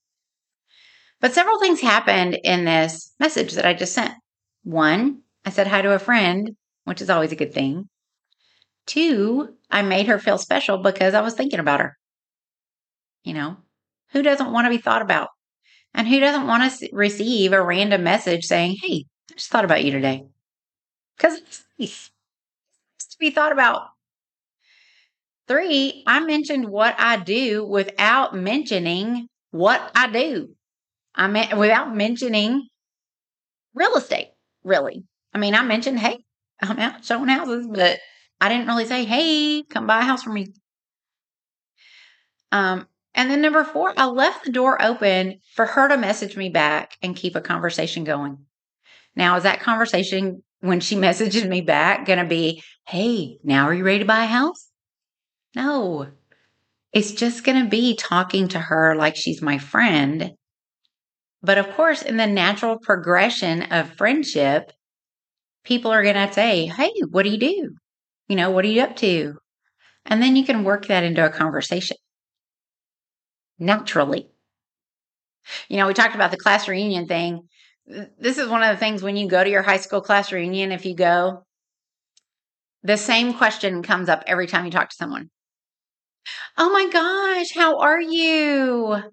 But 1.21 1.33
several 1.33 1.59
things 1.59 1.79
happened 1.79 2.39
in 2.43 2.65
this 2.65 3.13
message 3.19 3.53
that 3.53 3.65
I 3.65 3.73
just 3.73 3.93
sent. 3.93 4.13
One, 4.63 5.21
I 5.45 5.51
said 5.51 5.67
hi 5.67 5.81
to 5.81 5.93
a 5.93 5.99
friend, 5.99 6.55
which 6.83 7.01
is 7.01 7.09
always 7.09 7.31
a 7.31 7.35
good 7.35 7.53
thing. 7.53 7.87
Two, 8.85 9.55
I 9.71 9.81
made 9.81 10.07
her 10.07 10.19
feel 10.19 10.37
special 10.37 10.79
because 10.79 11.13
I 11.13 11.21
was 11.21 11.33
thinking 11.33 11.59
about 11.59 11.79
her. 11.79 11.97
You 13.23 13.33
know, 13.33 13.57
who 14.11 14.21
doesn't 14.21 14.51
want 14.51 14.65
to 14.65 14.69
be 14.69 14.77
thought 14.77 15.01
about? 15.01 15.29
And 15.93 16.07
who 16.07 16.19
doesn't 16.19 16.47
want 16.47 16.71
to 16.71 16.89
receive 16.91 17.53
a 17.53 17.63
random 17.63 18.03
message 18.03 18.45
saying, 18.45 18.77
Hey, 18.81 19.05
I 19.31 19.33
just 19.33 19.49
thought 19.49 19.65
about 19.65 19.83
you 19.83 19.91
today? 19.91 20.25
Because 21.17 21.39
it's 21.39 21.63
nice 21.79 22.11
to 22.99 23.17
be 23.19 23.31
thought 23.31 23.51
about. 23.51 23.87
Three, 25.47 26.03
I 26.07 26.21
mentioned 26.21 26.67
what 26.67 26.95
I 26.97 27.17
do 27.17 27.65
without 27.65 28.35
mentioning 28.35 29.27
what 29.51 29.91
I 29.95 30.11
do. 30.11 30.55
I 31.13 31.27
meant 31.27 31.55
without 31.57 31.95
mentioning 31.95 32.67
real 33.73 33.95
estate, 33.95 34.29
really. 34.63 35.03
I 35.33 35.37
mean, 35.37 35.53
I 35.53 35.63
mentioned, 35.63 35.99
hey, 35.99 36.17
I'm 36.61 36.79
out 36.79 37.05
showing 37.05 37.27
houses, 37.27 37.67
but 37.67 37.99
I 38.41 38.49
didn't 38.49 38.67
really 38.67 38.85
say, 38.85 39.05
hey, 39.05 39.63
come 39.69 39.87
buy 39.87 39.99
a 39.99 40.03
house 40.03 40.23
for 40.23 40.31
me. 40.31 40.47
Um, 42.51 42.87
and 43.13 43.29
then 43.29 43.41
number 43.41 43.63
four, 43.63 43.93
I 43.97 44.05
left 44.05 44.45
the 44.45 44.51
door 44.51 44.81
open 44.81 45.39
for 45.53 45.65
her 45.65 45.87
to 45.87 45.97
message 45.97 46.35
me 46.35 46.49
back 46.49 46.97
and 47.01 47.15
keep 47.15 47.35
a 47.35 47.41
conversation 47.41 48.03
going. 48.03 48.39
Now, 49.15 49.37
is 49.37 49.43
that 49.43 49.61
conversation 49.61 50.43
when 50.59 50.79
she 50.79 50.95
messages 50.95 51.45
me 51.45 51.61
back 51.61 52.05
going 52.05 52.19
to 52.19 52.25
be, 52.25 52.63
hey, 52.87 53.37
now 53.43 53.65
are 53.65 53.73
you 53.73 53.83
ready 53.83 53.99
to 53.99 54.05
buy 54.05 54.23
a 54.23 54.27
house? 54.27 54.64
No. 55.55 56.07
It's 56.93 57.11
just 57.11 57.43
going 57.43 57.63
to 57.63 57.69
be 57.69 57.95
talking 57.95 58.47
to 58.49 58.59
her 58.59 58.95
like 58.95 59.15
she's 59.15 59.41
my 59.41 59.57
friend. 59.57 60.33
But 61.41 61.57
of 61.57 61.71
course, 61.75 62.01
in 62.01 62.17
the 62.17 62.27
natural 62.27 62.77
progression 62.79 63.63
of 63.63 63.95
friendship, 63.97 64.71
people 65.63 65.91
are 65.91 66.03
going 66.03 66.15
to 66.15 66.33
say, 66.33 66.65
Hey, 66.67 66.91
what 67.09 67.23
do 67.23 67.29
you 67.29 67.37
do? 67.37 67.75
You 68.27 68.35
know, 68.35 68.49
what 68.49 68.65
are 68.65 68.69
you 68.69 68.81
up 68.81 68.95
to? 68.97 69.35
And 70.05 70.21
then 70.21 70.35
you 70.35 70.45
can 70.45 70.63
work 70.63 70.87
that 70.87 71.03
into 71.03 71.25
a 71.25 71.29
conversation 71.29 71.97
naturally. 73.59 74.29
You 75.69 75.77
know, 75.77 75.87
we 75.87 75.93
talked 75.93 76.15
about 76.15 76.31
the 76.31 76.37
class 76.37 76.67
reunion 76.67 77.07
thing. 77.07 77.47
This 78.19 78.37
is 78.37 78.49
one 78.49 78.63
of 78.63 78.69
the 78.69 78.79
things 78.79 79.03
when 79.03 79.15
you 79.15 79.27
go 79.27 79.43
to 79.43 79.49
your 79.49 79.61
high 79.61 79.77
school 79.77 80.01
class 80.01 80.31
reunion, 80.31 80.71
if 80.71 80.85
you 80.85 80.95
go, 80.95 81.45
the 82.83 82.97
same 82.97 83.33
question 83.33 83.83
comes 83.83 84.09
up 84.09 84.23
every 84.27 84.47
time 84.47 84.65
you 84.65 84.71
talk 84.71 84.89
to 84.89 84.95
someone. 84.95 85.29
Oh 86.57 86.71
my 86.71 86.87
gosh, 86.89 87.53
how 87.55 87.77
are 87.79 88.01
you? 88.01 89.03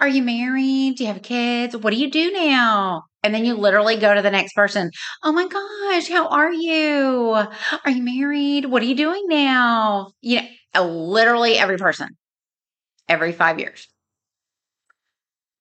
Are 0.00 0.08
you 0.08 0.22
married? 0.22 0.96
Do 0.96 1.04
you 1.04 1.12
have 1.12 1.22
kids? 1.22 1.76
What 1.76 1.90
do 1.92 1.96
you 1.96 2.10
do 2.10 2.32
now? 2.32 3.02
And 3.22 3.34
then 3.34 3.44
you 3.44 3.54
literally 3.54 3.96
go 3.96 4.14
to 4.14 4.22
the 4.22 4.30
next 4.30 4.54
person. 4.54 4.90
Oh 5.22 5.32
my 5.32 5.48
gosh, 5.48 6.08
how 6.08 6.28
are 6.28 6.52
you? 6.52 7.32
Are 7.84 7.90
you 7.90 8.02
married? 8.02 8.66
What 8.66 8.82
are 8.82 8.86
you 8.86 8.94
doing 8.94 9.24
now? 9.28 10.12
You 10.20 10.42
know, 10.74 10.86
literally 10.86 11.58
every 11.58 11.76
person, 11.76 12.10
every 13.08 13.32
five 13.32 13.58
years. 13.60 13.88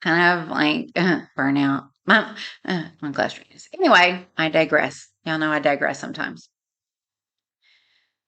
Kind 0.02 0.42
of 0.42 0.50
like 0.50 0.90
uh, 0.96 1.22
burnout. 1.38 1.90
My, 2.06 2.38
uh, 2.66 2.84
my 3.02 3.12
class 3.12 3.38
reunions. 3.38 3.68
Anyway, 3.74 4.26
I 4.38 4.50
digress. 4.50 5.10
Y'all 5.24 5.40
know 5.40 5.52
I 5.52 5.60
digress 5.60 6.00
sometimes. 6.00 6.50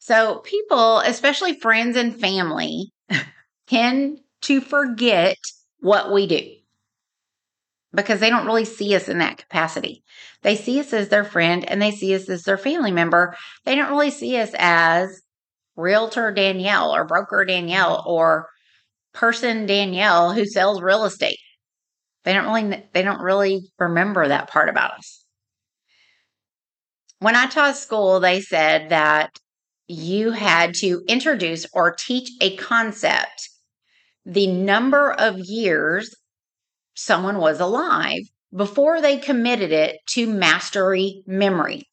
So 0.08 0.38
people, 0.46 1.00
especially 1.00 1.60
friends 1.60 1.98
and 1.98 2.18
family, 2.18 2.94
tend 3.68 4.20
to 4.44 4.62
forget 4.62 5.36
what 5.82 6.14
we 6.14 6.28
do 6.28 6.50
because 7.94 8.22
they 8.22 8.30
don't 8.30 8.46
really 8.46 8.64
see 8.64 8.96
us 8.96 9.10
in 9.10 9.18
that 9.18 9.38
capacity. 9.38 10.06
They 10.44 10.56
see 10.56 10.80
us 10.80 10.94
as 10.94 11.10
their 11.10 11.26
friend 11.26 11.70
and 11.70 11.82
they 11.82 11.92
see 11.92 12.16
us 12.16 12.30
as 12.30 12.44
their 12.44 12.58
family 12.58 12.92
member. 12.92 13.36
They 13.66 13.76
don't 13.76 13.90
really 13.90 14.12
see 14.12 14.38
us 14.38 14.52
as 14.58 15.22
realtor 15.76 16.32
Danielle 16.32 16.96
or 16.96 17.04
broker 17.04 17.44
Danielle 17.44 18.02
or 18.08 18.48
person 19.14 19.66
Danielle 19.66 20.32
who 20.32 20.46
sells 20.46 20.82
real 20.82 21.04
estate. 21.04 21.40
They 22.24 22.32
don't 22.32 22.46
really 22.46 22.82
they 22.94 23.04
don't 23.04 23.20
really 23.20 23.70
remember 23.78 24.26
that 24.26 24.50
part 24.50 24.70
about 24.70 25.00
us. 25.00 25.26
When 27.20 27.36
I 27.36 27.48
taught 27.48 27.76
school, 27.76 28.22
they 28.22 28.40
said 28.40 28.92
that 28.92 29.38
you 29.88 30.32
had 30.32 30.74
to 30.76 31.04
introduce 31.08 31.66
or 31.74 31.94
teach 31.94 32.30
a 32.42 32.56
concept 32.58 33.50
the 34.26 34.48
number 34.48 35.12
of 35.12 35.40
years 35.40 36.14
someone 36.96 37.38
was 37.38 37.60
alive 37.60 38.22
before 38.56 39.02
they 39.02 39.18
committed 39.18 39.72
it 39.72 40.00
to 40.08 40.28
mastery 40.28 41.24
memory. 41.26 41.84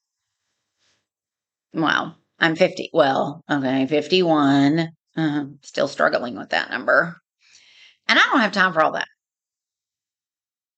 Well, 1.73 2.17
I'm 2.39 2.57
50. 2.57 2.91
Well, 2.93 3.43
okay, 3.51 3.87
51. 3.87 4.89
Uh, 5.17 5.45
still 5.63 5.89
struggling 5.89 6.37
with 6.37 6.51
that 6.51 6.71
number. 6.71 7.17
And 8.09 8.19
I 8.19 8.23
don't 8.23 8.41
have 8.41 8.53
time 8.53 8.73
for 8.73 8.83
all 8.83 8.93
that. 8.93 9.09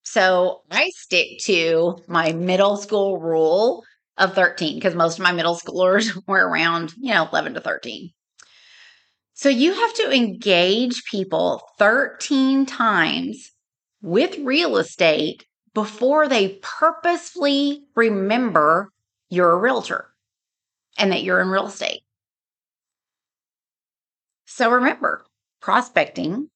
So 0.03 0.63
I 0.71 0.91
stick 0.95 1.39
to 1.45 1.99
my 2.07 2.33
middle 2.33 2.77
school 2.77 3.19
rule 3.19 3.83
of 4.19 4.35
13 4.35 4.77
because 4.77 4.95
most 4.95 5.19
of 5.19 5.23
my 5.23 5.33
middle 5.33 5.57
schoolers 5.57 6.21
were 6.27 6.49
around, 6.49 6.95
you 6.99 7.13
know, 7.13 7.29
11 7.31 7.55
to 7.55 7.61
13. 7.61 8.11
So 9.35 9.49
you 9.49 9.75
have 9.75 9.95
to 9.95 10.13
engage 10.13 11.05
people 11.11 11.63
13 11.79 12.65
times 12.65 13.53
with 14.01 14.39
real 14.39 14.79
estate 14.79 15.45
before 15.75 16.27
they 16.27 16.59
purposefully 16.63 17.85
remember 17.95 18.91
you're 19.29 19.53
a 19.53 19.59
realtor 19.59 20.09
and 20.97 21.13
that 21.13 21.23
you're 21.23 21.41
in 21.41 21.49
real 21.49 21.67
estate. 21.67 22.01
So 24.47 24.71
remember, 24.71 25.27
prospecting 25.61 26.49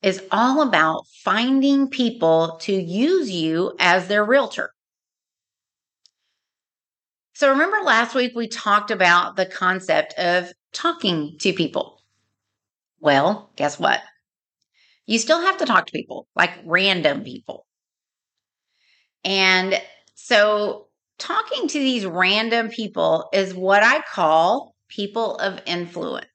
is 0.00 0.22
all 0.30 0.62
about 0.62 1.06
finding 1.22 1.88
people 1.88 2.58
to 2.62 2.72
use 2.72 3.30
you 3.30 3.74
as 3.78 4.06
their 4.06 4.24
realtor. 4.24 4.73
So 7.34 7.50
remember 7.50 7.78
last 7.84 8.14
week 8.14 8.32
we 8.36 8.46
talked 8.46 8.92
about 8.92 9.34
the 9.34 9.46
concept 9.46 10.14
of 10.14 10.52
talking 10.72 11.36
to 11.40 11.52
people. 11.52 12.00
Well, 13.00 13.50
guess 13.56 13.78
what? 13.78 14.00
You 15.06 15.18
still 15.18 15.40
have 15.40 15.58
to 15.58 15.66
talk 15.66 15.86
to 15.86 15.92
people, 15.92 16.28
like 16.36 16.52
random 16.64 17.24
people. 17.24 17.66
And 19.24 19.80
so 20.14 20.86
talking 21.18 21.66
to 21.68 21.78
these 21.78 22.06
random 22.06 22.68
people 22.68 23.28
is 23.32 23.52
what 23.52 23.82
I 23.82 24.00
call 24.02 24.76
people 24.88 25.36
of 25.36 25.60
influence. 25.66 26.26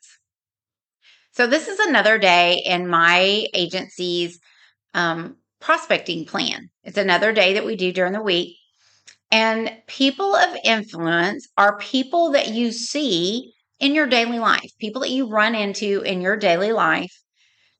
So 1.31 1.47
this 1.47 1.69
is 1.69 1.79
another 1.79 2.17
day 2.17 2.61
in 2.65 2.89
my 2.89 3.45
agency's 3.53 4.37
um, 4.93 5.37
prospecting 5.61 6.25
plan. 6.25 6.69
It's 6.83 6.97
another 6.97 7.31
day 7.31 7.53
that 7.53 7.65
we 7.65 7.77
do 7.77 7.93
during 7.93 8.11
the 8.11 8.21
week 8.21 8.58
and 9.31 9.71
people 9.87 10.35
of 10.35 10.57
influence 10.63 11.47
are 11.57 11.77
people 11.77 12.31
that 12.31 12.49
you 12.49 12.71
see 12.71 13.53
in 13.79 13.95
your 13.95 14.07
daily 14.07 14.39
life, 14.39 14.71
people 14.79 15.01
that 15.01 15.11
you 15.11 15.29
run 15.29 15.55
into 15.55 16.01
in 16.01 16.21
your 16.21 16.35
daily 16.35 16.71
life 16.71 17.13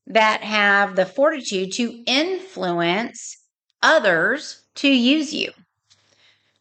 that 0.07 0.41
have 0.43 0.95
the 0.95 1.05
fortitude 1.05 1.71
to 1.73 2.03
influence 2.05 3.37
others 3.81 4.63
to 4.75 4.87
use 4.87 5.33
you, 5.33 5.51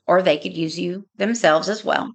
or 0.07 0.23
they 0.23 0.38
could 0.38 0.57
use 0.57 0.78
you 0.78 1.07
themselves 1.16 1.68
as 1.68 1.85
well. 1.85 2.12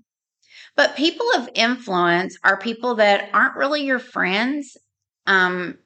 But 0.76 0.96
people 0.96 1.28
of 1.36 1.50
influence 1.54 2.38
are 2.44 2.58
people 2.58 2.96
that 2.96 3.30
aren't 3.34 3.56
really 3.56 3.84
your 3.84 4.00
friends, 4.00 4.76
um, 5.28 5.78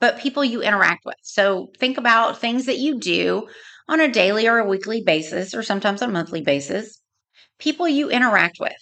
but 0.00 0.18
people 0.18 0.44
you 0.44 0.62
interact 0.62 1.04
with. 1.04 1.16
So 1.22 1.70
think 1.78 1.98
about 1.98 2.38
things 2.38 2.66
that 2.66 2.78
you 2.78 2.98
do 2.98 3.48
on 3.88 4.00
a 4.00 4.12
daily 4.12 4.46
or 4.48 4.58
a 4.58 4.68
weekly 4.68 5.02
basis, 5.02 5.54
or 5.54 5.62
sometimes 5.62 6.02
on 6.02 6.10
a 6.10 6.12
monthly 6.12 6.42
basis, 6.42 7.00
people 7.58 7.88
you 7.88 8.10
interact 8.10 8.58
with, 8.60 8.72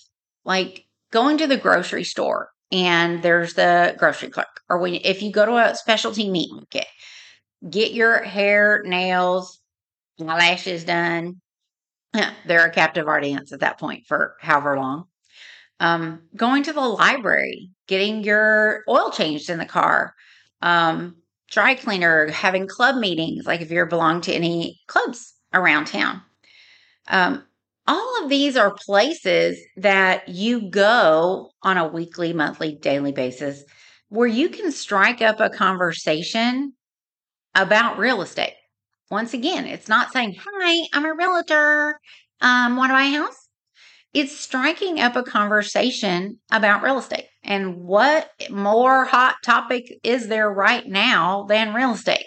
like 0.44 0.84
going 1.12 1.38
to 1.38 1.46
the 1.46 1.56
grocery 1.56 2.04
store 2.04 2.50
and 2.72 3.22
there's 3.22 3.54
the 3.54 3.94
grocery 3.98 4.28
clerk, 4.28 4.60
or 4.68 4.78
when 4.78 4.94
if 4.94 5.22
you 5.22 5.30
go 5.30 5.46
to 5.46 5.56
a 5.56 5.76
specialty 5.76 6.28
meat 6.28 6.50
market, 6.52 6.86
get 7.68 7.92
your 7.92 8.22
hair, 8.22 8.82
nails, 8.84 9.60
eyelashes 10.20 10.84
done. 10.84 11.40
They're 12.46 12.66
a 12.66 12.72
captive 12.72 13.08
audience 13.08 13.52
at 13.52 13.60
that 13.60 13.78
point 13.78 14.06
for 14.06 14.36
however 14.40 14.76
long. 14.78 15.04
Um, 15.78 16.22
going 16.34 16.62
to 16.64 16.72
the 16.72 16.80
library, 16.80 17.70
getting 17.86 18.24
your 18.24 18.82
oil 18.88 19.10
changed 19.10 19.50
in 19.50 19.58
the 19.58 19.66
car, 19.66 20.14
um, 20.62 21.16
dry 21.50 21.74
cleaner, 21.74 22.28
having 22.30 22.66
club 22.66 22.96
meetings, 22.96 23.46
like 23.46 23.60
if 23.60 23.70
you're 23.70 23.86
belong 23.86 24.20
to 24.22 24.32
any 24.32 24.80
clubs 24.88 25.34
around 25.52 25.86
town. 25.86 26.20
Um, 27.08 27.44
all 27.86 28.24
of 28.24 28.28
these 28.28 28.56
are 28.56 28.74
places 28.84 29.58
that 29.76 30.28
you 30.28 30.68
go 30.70 31.50
on 31.62 31.78
a 31.78 31.86
weekly, 31.86 32.32
monthly, 32.32 32.74
daily 32.74 33.12
basis 33.12 33.62
where 34.08 34.26
you 34.26 34.48
can 34.48 34.72
strike 34.72 35.22
up 35.22 35.40
a 35.40 35.50
conversation 35.50 36.72
about 37.54 37.98
real 37.98 38.22
estate. 38.22 38.54
Once 39.10 39.34
again, 39.34 39.66
it's 39.66 39.88
not 39.88 40.12
saying, 40.12 40.36
Hi, 40.38 40.86
I'm 40.92 41.04
a 41.04 41.14
realtor. 41.14 41.98
Um, 42.40 42.76
want 42.76 42.90
to 42.90 42.94
buy 42.94 43.04
a 43.04 43.10
house? 43.10 43.48
It's 44.12 44.36
striking 44.36 45.00
up 45.00 45.16
a 45.16 45.22
conversation 45.22 46.38
about 46.50 46.82
real 46.82 46.98
estate. 46.98 47.26
And 47.46 47.84
what 47.84 48.28
more 48.50 49.04
hot 49.04 49.36
topic 49.44 50.00
is 50.02 50.26
there 50.26 50.50
right 50.50 50.86
now 50.86 51.44
than 51.44 51.74
real 51.74 51.92
estate? 51.92 52.26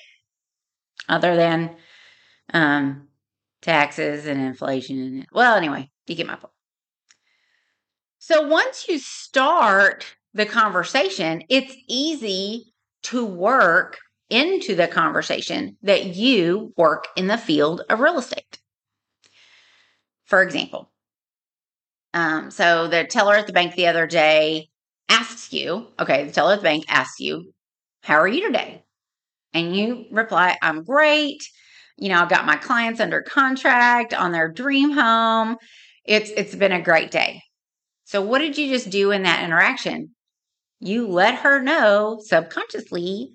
Other 1.10 1.36
than 1.36 1.76
um, 2.54 3.10
taxes 3.62 4.26
and 4.26 4.40
inflation. 4.40 5.26
Well, 5.34 5.56
anyway, 5.56 5.92
you 6.08 6.16
get 6.16 6.26
my 6.26 6.36
point. 6.36 6.54
So 8.18 8.48
once 8.48 8.88
you 8.88 8.98
start 8.98 10.16
the 10.34 10.46
conversation, 10.46 11.44
it's 11.50 11.76
easy 11.88 12.74
to 13.04 13.26
work 13.26 14.00
into 14.30 14.76
the 14.76 14.88
conversation 14.88 15.78
that 15.82 16.16
you 16.16 16.74
work 16.78 17.08
in 17.18 17.28
the 17.28 17.38
field 17.38 17.82
of 17.90 18.00
real 18.00 18.20
estate. 18.20 18.60
For 20.26 20.42
example, 20.44 20.92
um, 22.14 22.52
so 22.52 22.88
the 22.88 23.04
teller 23.04 23.36
at 23.36 23.48
the 23.48 23.54
bank 23.54 23.76
the 23.76 23.88
other 23.88 24.08
day 24.08 24.70
asks 25.10 25.52
you, 25.52 25.88
okay, 26.00 26.24
the 26.26 26.32
teller 26.32 26.54
at 26.54 26.60
the 26.60 26.64
bank 26.64 26.86
asks 26.88 27.20
you, 27.20 27.52
How 28.04 28.16
are 28.16 28.28
you 28.28 28.46
today? 28.46 28.84
And 29.54 29.76
you 29.76 30.06
reply, 30.12 30.58
I'm 30.62 30.84
great. 30.84 31.44
You 31.98 32.10
know, 32.10 32.22
I've 32.22 32.30
got 32.30 32.46
my 32.46 32.56
clients 32.56 33.00
under 33.02 33.22
contract 33.22 34.14
on 34.14 34.32
their 34.32 34.52
dream 34.52 34.92
home. 34.92 35.58
It's 36.06 36.30
it's 36.32 36.56
been 36.56 36.72
a 36.72 36.82
great 36.82 37.12
day. 37.12 37.42
So 38.06 38.22
what 38.22 38.40
did 38.40 38.58
you 38.58 38.72
just 38.74 38.90
do 38.90 39.12
in 39.12 39.24
that 39.24 39.44
interaction? 39.44 40.16
You 40.80 41.08
let 41.08 41.36
her 41.40 41.62
know 41.62 42.20
subconsciously 42.24 43.34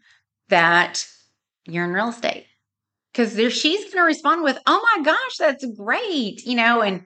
that 0.49 1.07
you're 1.67 1.85
in 1.85 1.93
real 1.93 2.09
estate. 2.09 2.47
Because 3.13 3.35
there 3.35 3.51
she's 3.51 3.85
going 3.85 4.03
to 4.03 4.03
respond 4.03 4.43
with, 4.43 4.59
oh 4.67 4.85
my 4.97 5.05
gosh, 5.05 5.37
that's 5.39 5.65
great. 5.77 6.45
You 6.45 6.57
know, 6.57 6.83
and 6.83 7.05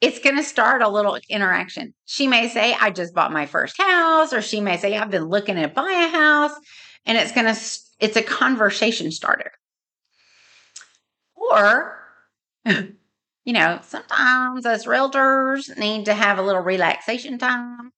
it's 0.00 0.20
going 0.20 0.36
to 0.36 0.44
start 0.44 0.82
a 0.82 0.88
little 0.88 1.18
interaction. 1.28 1.94
She 2.04 2.28
may 2.28 2.48
say, 2.48 2.74
I 2.80 2.90
just 2.90 3.14
bought 3.14 3.32
my 3.32 3.46
first 3.46 3.76
house, 3.78 4.32
or 4.32 4.42
she 4.42 4.60
may 4.60 4.76
say, 4.76 4.96
I've 4.96 5.10
been 5.10 5.24
looking 5.24 5.56
to 5.56 5.68
buy 5.68 5.90
a 5.90 6.16
house. 6.16 6.52
And 7.04 7.18
it's 7.18 7.32
going 7.32 7.52
to, 7.52 7.60
it's 7.98 8.16
a 8.16 8.22
conversation 8.22 9.10
starter. 9.10 9.52
Or, 11.34 11.98
you 12.64 13.52
know, 13.52 13.80
sometimes 13.82 14.66
us 14.66 14.86
realtors 14.86 15.76
need 15.76 16.04
to 16.04 16.14
have 16.14 16.38
a 16.38 16.42
little 16.42 16.62
relaxation 16.62 17.38
time. 17.38 17.90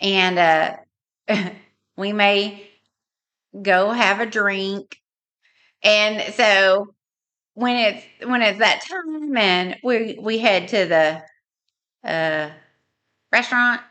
And 0.00 0.38
uh, 0.38 1.50
we 1.96 2.12
may 2.12 2.66
go 3.60 3.90
have 3.90 4.20
a 4.20 4.26
drink. 4.26 4.96
And 5.82 6.34
so 6.34 6.94
when 7.54 7.76
it's 7.76 8.04
when 8.28 8.42
it's 8.42 8.58
that 8.58 8.82
time 8.88 9.36
and 9.36 9.76
we 9.82 10.18
we 10.20 10.38
head 10.38 10.68
to 10.68 10.86
the 10.86 11.22
uh 12.08 12.50
restaurant 13.32 13.82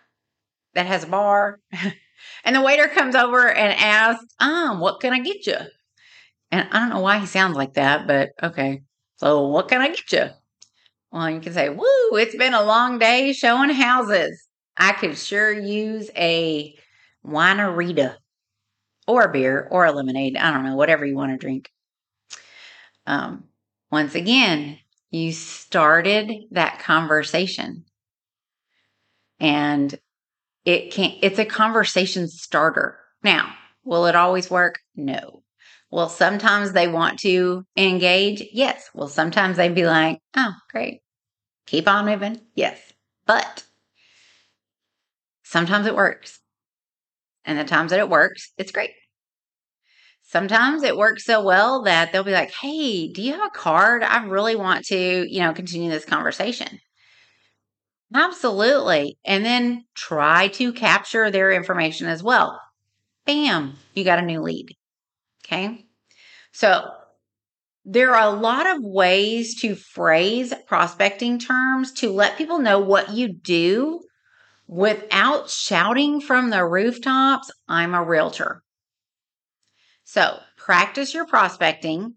that 0.75 0.85
has 0.87 1.03
a 1.03 1.07
bar 1.07 1.59
and 2.45 2.55
the 2.55 2.61
waiter 2.61 2.87
comes 2.87 3.15
over 3.15 3.49
and 3.49 3.73
asks 3.79 4.25
um 4.39 4.79
what 4.79 4.99
can 5.01 5.13
i 5.13 5.19
get 5.19 5.45
you 5.47 5.57
and 6.51 6.67
i 6.71 6.79
don't 6.79 6.89
know 6.89 6.99
why 7.01 7.19
he 7.19 7.25
sounds 7.25 7.55
like 7.55 7.73
that 7.73 8.07
but 8.07 8.29
okay. 8.43 8.81
So 9.17 9.47
what 9.47 9.69
can 9.69 9.81
i 9.81 9.89
get 9.89 10.11
you 10.11 10.29
well 11.11 11.29
you 11.29 11.39
can 11.41 11.53
say 11.53 11.69
woo 11.69 11.85
it's 12.17 12.35
been 12.35 12.53
a 12.53 12.63
long 12.63 12.99
day 12.99 13.33
showing 13.33 13.69
houses. 13.71 14.47
I 14.77 14.93
could 14.93 15.17
sure 15.17 15.51
use 15.53 16.09
a 16.17 16.75
winerita 17.25 18.15
or 19.07 19.23
a 19.23 19.31
beer 19.31 19.67
or 19.71 19.85
a 19.85 19.91
lemonade 19.91 20.37
i 20.37 20.51
don't 20.51 20.65
know 20.65 20.75
whatever 20.75 21.05
you 21.05 21.15
want 21.15 21.31
to 21.33 21.37
drink. 21.37 21.69
Um 23.05 23.48
once 23.91 24.15
again, 24.15 24.79
you 25.11 25.31
started 25.31 26.31
that 26.51 26.79
conversation. 26.79 27.85
And 29.39 29.97
it 30.65 30.91
can 30.91 31.17
it's 31.21 31.39
a 31.39 31.45
conversation 31.45 32.27
starter. 32.27 32.99
Now, 33.23 33.53
will 33.83 34.05
it 34.05 34.15
always 34.15 34.51
work? 34.51 34.79
No. 34.95 35.43
Well, 35.91 36.09
sometimes 36.09 36.73
they 36.73 36.87
want 36.87 37.19
to 37.19 37.65
engage. 37.75 38.43
Yes. 38.51 38.89
Well, 38.93 39.07
sometimes 39.07 39.57
they'd 39.57 39.73
be 39.73 39.87
like, 39.87 40.19
oh, 40.35 40.53
great. 40.69 41.01
Keep 41.65 41.87
on 41.87 42.05
moving. 42.05 42.39
Yes. 42.53 42.79
But 43.25 43.63
sometimes 45.43 45.87
it 45.87 45.95
works. 45.95 46.39
And 47.45 47.57
the 47.57 47.63
times 47.63 47.89
that 47.89 47.99
it 47.99 48.09
works, 48.09 48.51
it's 48.57 48.71
great. 48.71 48.91
Sometimes 50.29 50.83
it 50.83 50.95
works 50.95 51.25
so 51.25 51.43
well 51.43 51.81
that 51.83 52.11
they'll 52.11 52.23
be 52.23 52.31
like, 52.31 52.51
Hey, 52.51 53.07
do 53.07 53.19
you 53.19 53.31
have 53.31 53.47
a 53.47 53.49
card? 53.49 54.03
I 54.03 54.23
really 54.25 54.55
want 54.55 54.85
to, 54.85 55.25
you 55.27 55.39
know, 55.39 55.53
continue 55.53 55.89
this 55.89 56.05
conversation. 56.05 56.79
Absolutely. 58.13 59.17
And 59.25 59.43
then 59.43 59.85
try 59.95 60.49
to 60.49 60.71
capture 60.71 61.31
their 61.31 61.51
information 61.51 62.05
as 62.05 62.21
well. 62.21 62.61
Bam, 63.25 63.73
you 63.95 64.03
got 64.03 64.19
a 64.19 64.23
new 64.23 64.41
lead. 64.41 64.67
Okay. 65.43 65.85
So 66.51 66.91
there 67.83 68.15
are 68.15 68.27
a 68.27 68.39
lot 68.39 68.67
of 68.67 68.83
ways 68.83 69.59
to 69.61 69.73
phrase 69.73 70.53
prospecting 70.67 71.39
terms 71.39 71.91
to 71.93 72.11
let 72.11 72.37
people 72.37 72.59
know 72.59 72.77
what 72.77 73.13
you 73.13 73.33
do 73.33 74.01
without 74.67 75.49
shouting 75.49 76.21
from 76.21 76.51
the 76.51 76.63
rooftops, 76.63 77.49
I'm 77.67 77.95
a 77.95 78.03
realtor. 78.03 78.61
So 80.11 80.39
practice 80.57 81.13
your 81.13 81.27
prospecting, 81.27 82.15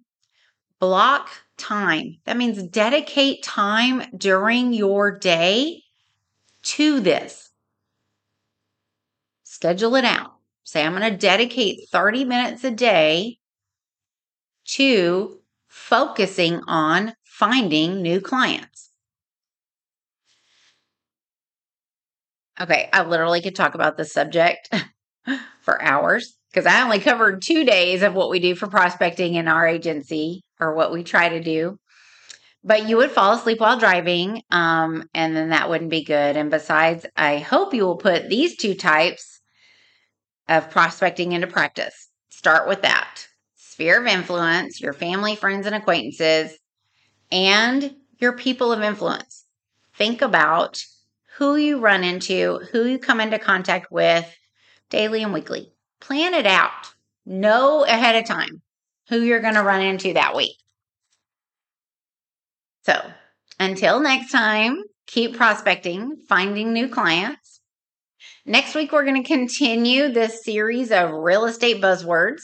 block 0.81 1.28
time. 1.59 2.16
That 2.24 2.38
means 2.38 2.62
dedicate 2.62 3.42
time 3.42 4.05
during 4.16 4.72
your 4.72 5.11
day 5.11 5.83
to 6.62 7.00
this. 7.00 7.50
Schedule 9.42 9.96
it 9.96 10.07
out. 10.07 10.37
Say, 10.64 10.83
I'm 10.83 10.96
going 10.96 11.12
to 11.12 11.18
dedicate 11.18 11.90
30 11.90 12.24
minutes 12.24 12.64
a 12.64 12.70
day 12.70 13.37
to 14.68 15.42
focusing 15.68 16.62
on 16.66 17.12
finding 17.24 18.00
new 18.00 18.22
clients. 18.22 18.88
Okay, 22.59 22.88
I 22.90 23.02
literally 23.02 23.42
could 23.42 23.55
talk 23.55 23.74
about 23.74 23.98
this 23.98 24.14
subject 24.14 24.74
for 25.61 25.83
hours 25.83 26.38
because 26.52 26.66
I 26.66 26.82
only 26.82 26.98
covered 26.98 27.40
two 27.40 27.64
days 27.64 28.02
of 28.02 28.14
what 28.14 28.30
we 28.30 28.38
do 28.38 28.54
for 28.54 28.66
prospecting 28.66 29.34
in 29.34 29.48
our 29.48 29.66
agency 29.66 30.42
or 30.60 30.74
what 30.74 30.92
we 30.92 31.02
try 31.02 31.30
to 31.30 31.42
do. 31.42 31.78
But 32.62 32.88
you 32.88 32.98
would 32.98 33.10
fall 33.10 33.34
asleep 33.34 33.58
while 33.58 33.78
driving, 33.78 34.42
um, 34.50 35.08
and 35.14 35.34
then 35.34 35.48
that 35.48 35.68
wouldn't 35.68 35.90
be 35.90 36.04
good. 36.04 36.36
And 36.36 36.50
besides, 36.50 37.06
I 37.16 37.38
hope 37.38 37.74
you 37.74 37.84
will 37.84 37.96
put 37.96 38.28
these 38.28 38.56
two 38.56 38.74
types 38.74 39.40
of 40.48 40.70
prospecting 40.70 41.32
into 41.32 41.46
practice. 41.46 42.08
Start 42.28 42.68
with 42.68 42.82
that 42.82 43.26
sphere 43.56 44.00
of 44.00 44.06
influence, 44.06 44.80
your 44.80 44.92
family, 44.92 45.34
friends, 45.34 45.66
and 45.66 45.74
acquaintances, 45.74 46.56
and 47.32 47.96
your 48.18 48.34
people 48.34 48.72
of 48.72 48.82
influence. 48.82 49.44
Think 49.94 50.22
about 50.22 50.84
who 51.38 51.56
you 51.56 51.80
run 51.80 52.04
into, 52.04 52.60
who 52.70 52.84
you 52.84 52.98
come 52.98 53.20
into 53.20 53.38
contact 53.38 53.90
with 53.90 54.30
daily 54.90 55.22
and 55.22 55.32
weekly. 55.32 55.72
Plan 56.02 56.34
it 56.34 56.46
out. 56.46 56.92
Know 57.24 57.84
ahead 57.84 58.16
of 58.16 58.26
time 58.26 58.60
who 59.08 59.20
you're 59.20 59.40
going 59.40 59.54
to 59.54 59.62
run 59.62 59.80
into 59.80 60.12
that 60.14 60.36
week. 60.36 60.56
So 62.84 63.00
until 63.58 64.00
next 64.00 64.32
time, 64.32 64.82
keep 65.06 65.36
prospecting, 65.36 66.16
finding 66.28 66.72
new 66.72 66.88
clients. 66.88 67.60
Next 68.44 68.74
week, 68.74 68.90
we're 68.90 69.04
going 69.04 69.22
to 69.22 69.28
continue 69.28 70.08
this 70.08 70.44
series 70.44 70.90
of 70.90 71.12
real 71.12 71.44
estate 71.44 71.80
buzzwords. 71.80 72.42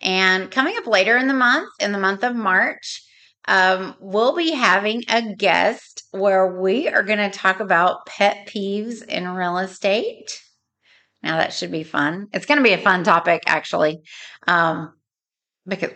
And 0.00 0.50
coming 0.50 0.76
up 0.76 0.86
later 0.86 1.16
in 1.16 1.26
the 1.26 1.34
month, 1.34 1.68
in 1.80 1.90
the 1.90 1.98
month 1.98 2.22
of 2.22 2.36
March, 2.36 3.02
um, 3.48 3.96
we'll 4.00 4.36
be 4.36 4.52
having 4.52 5.02
a 5.08 5.34
guest 5.34 6.04
where 6.12 6.60
we 6.60 6.88
are 6.88 7.02
going 7.02 7.18
to 7.18 7.36
talk 7.36 7.58
about 7.58 8.06
pet 8.06 8.46
peeves 8.46 9.04
in 9.04 9.28
real 9.28 9.58
estate. 9.58 10.40
Now, 11.22 11.36
that 11.36 11.52
should 11.52 11.70
be 11.70 11.84
fun. 11.84 12.28
It's 12.32 12.46
going 12.46 12.58
to 12.58 12.64
be 12.64 12.72
a 12.72 12.78
fun 12.78 13.04
topic, 13.04 13.42
actually, 13.46 14.02
um, 14.46 14.94
because, 15.66 15.90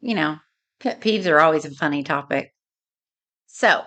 you 0.00 0.14
know, 0.14 0.36
pet 0.80 1.00
peeves 1.00 1.26
are 1.26 1.40
always 1.40 1.66
a 1.66 1.70
funny 1.70 2.02
topic. 2.02 2.54
So, 3.46 3.82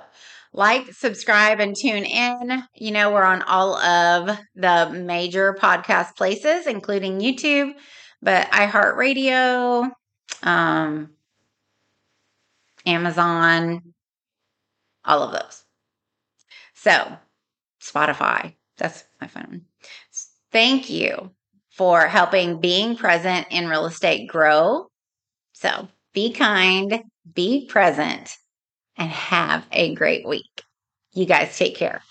like, 0.53 0.93
subscribe, 0.93 1.59
and 1.59 1.75
tune 1.75 2.03
in. 2.03 2.63
You 2.75 2.91
know, 2.91 3.11
we're 3.11 3.23
on 3.23 3.41
all 3.41 3.75
of 3.75 4.37
the 4.55 4.91
major 4.93 5.57
podcast 5.59 6.15
places, 6.15 6.67
including 6.67 7.19
YouTube, 7.19 7.73
but 8.21 8.51
iHeartRadio, 8.51 9.89
um, 10.43 11.09
Amazon, 12.85 13.81
all 15.03 15.23
of 15.23 15.31
those. 15.31 15.63
So, 16.75 17.17
Spotify, 17.81 18.55
that's 18.77 19.05
my 19.19 19.27
phone. 19.27 19.63
Thank 20.53 20.89
you 20.89 21.31
for 21.71 22.07
helping 22.07 22.61
being 22.61 22.95
present 22.95 23.47
in 23.49 23.67
real 23.67 23.85
estate 23.85 24.27
grow. 24.27 24.87
So, 25.53 25.87
be 26.13 26.33
kind, 26.33 27.03
be 27.33 27.67
present 27.67 28.37
and 28.97 29.09
have 29.09 29.65
a 29.71 29.95
great 29.95 30.27
week. 30.27 30.63
You 31.13 31.25
guys 31.25 31.57
take 31.57 31.75
care. 31.75 32.01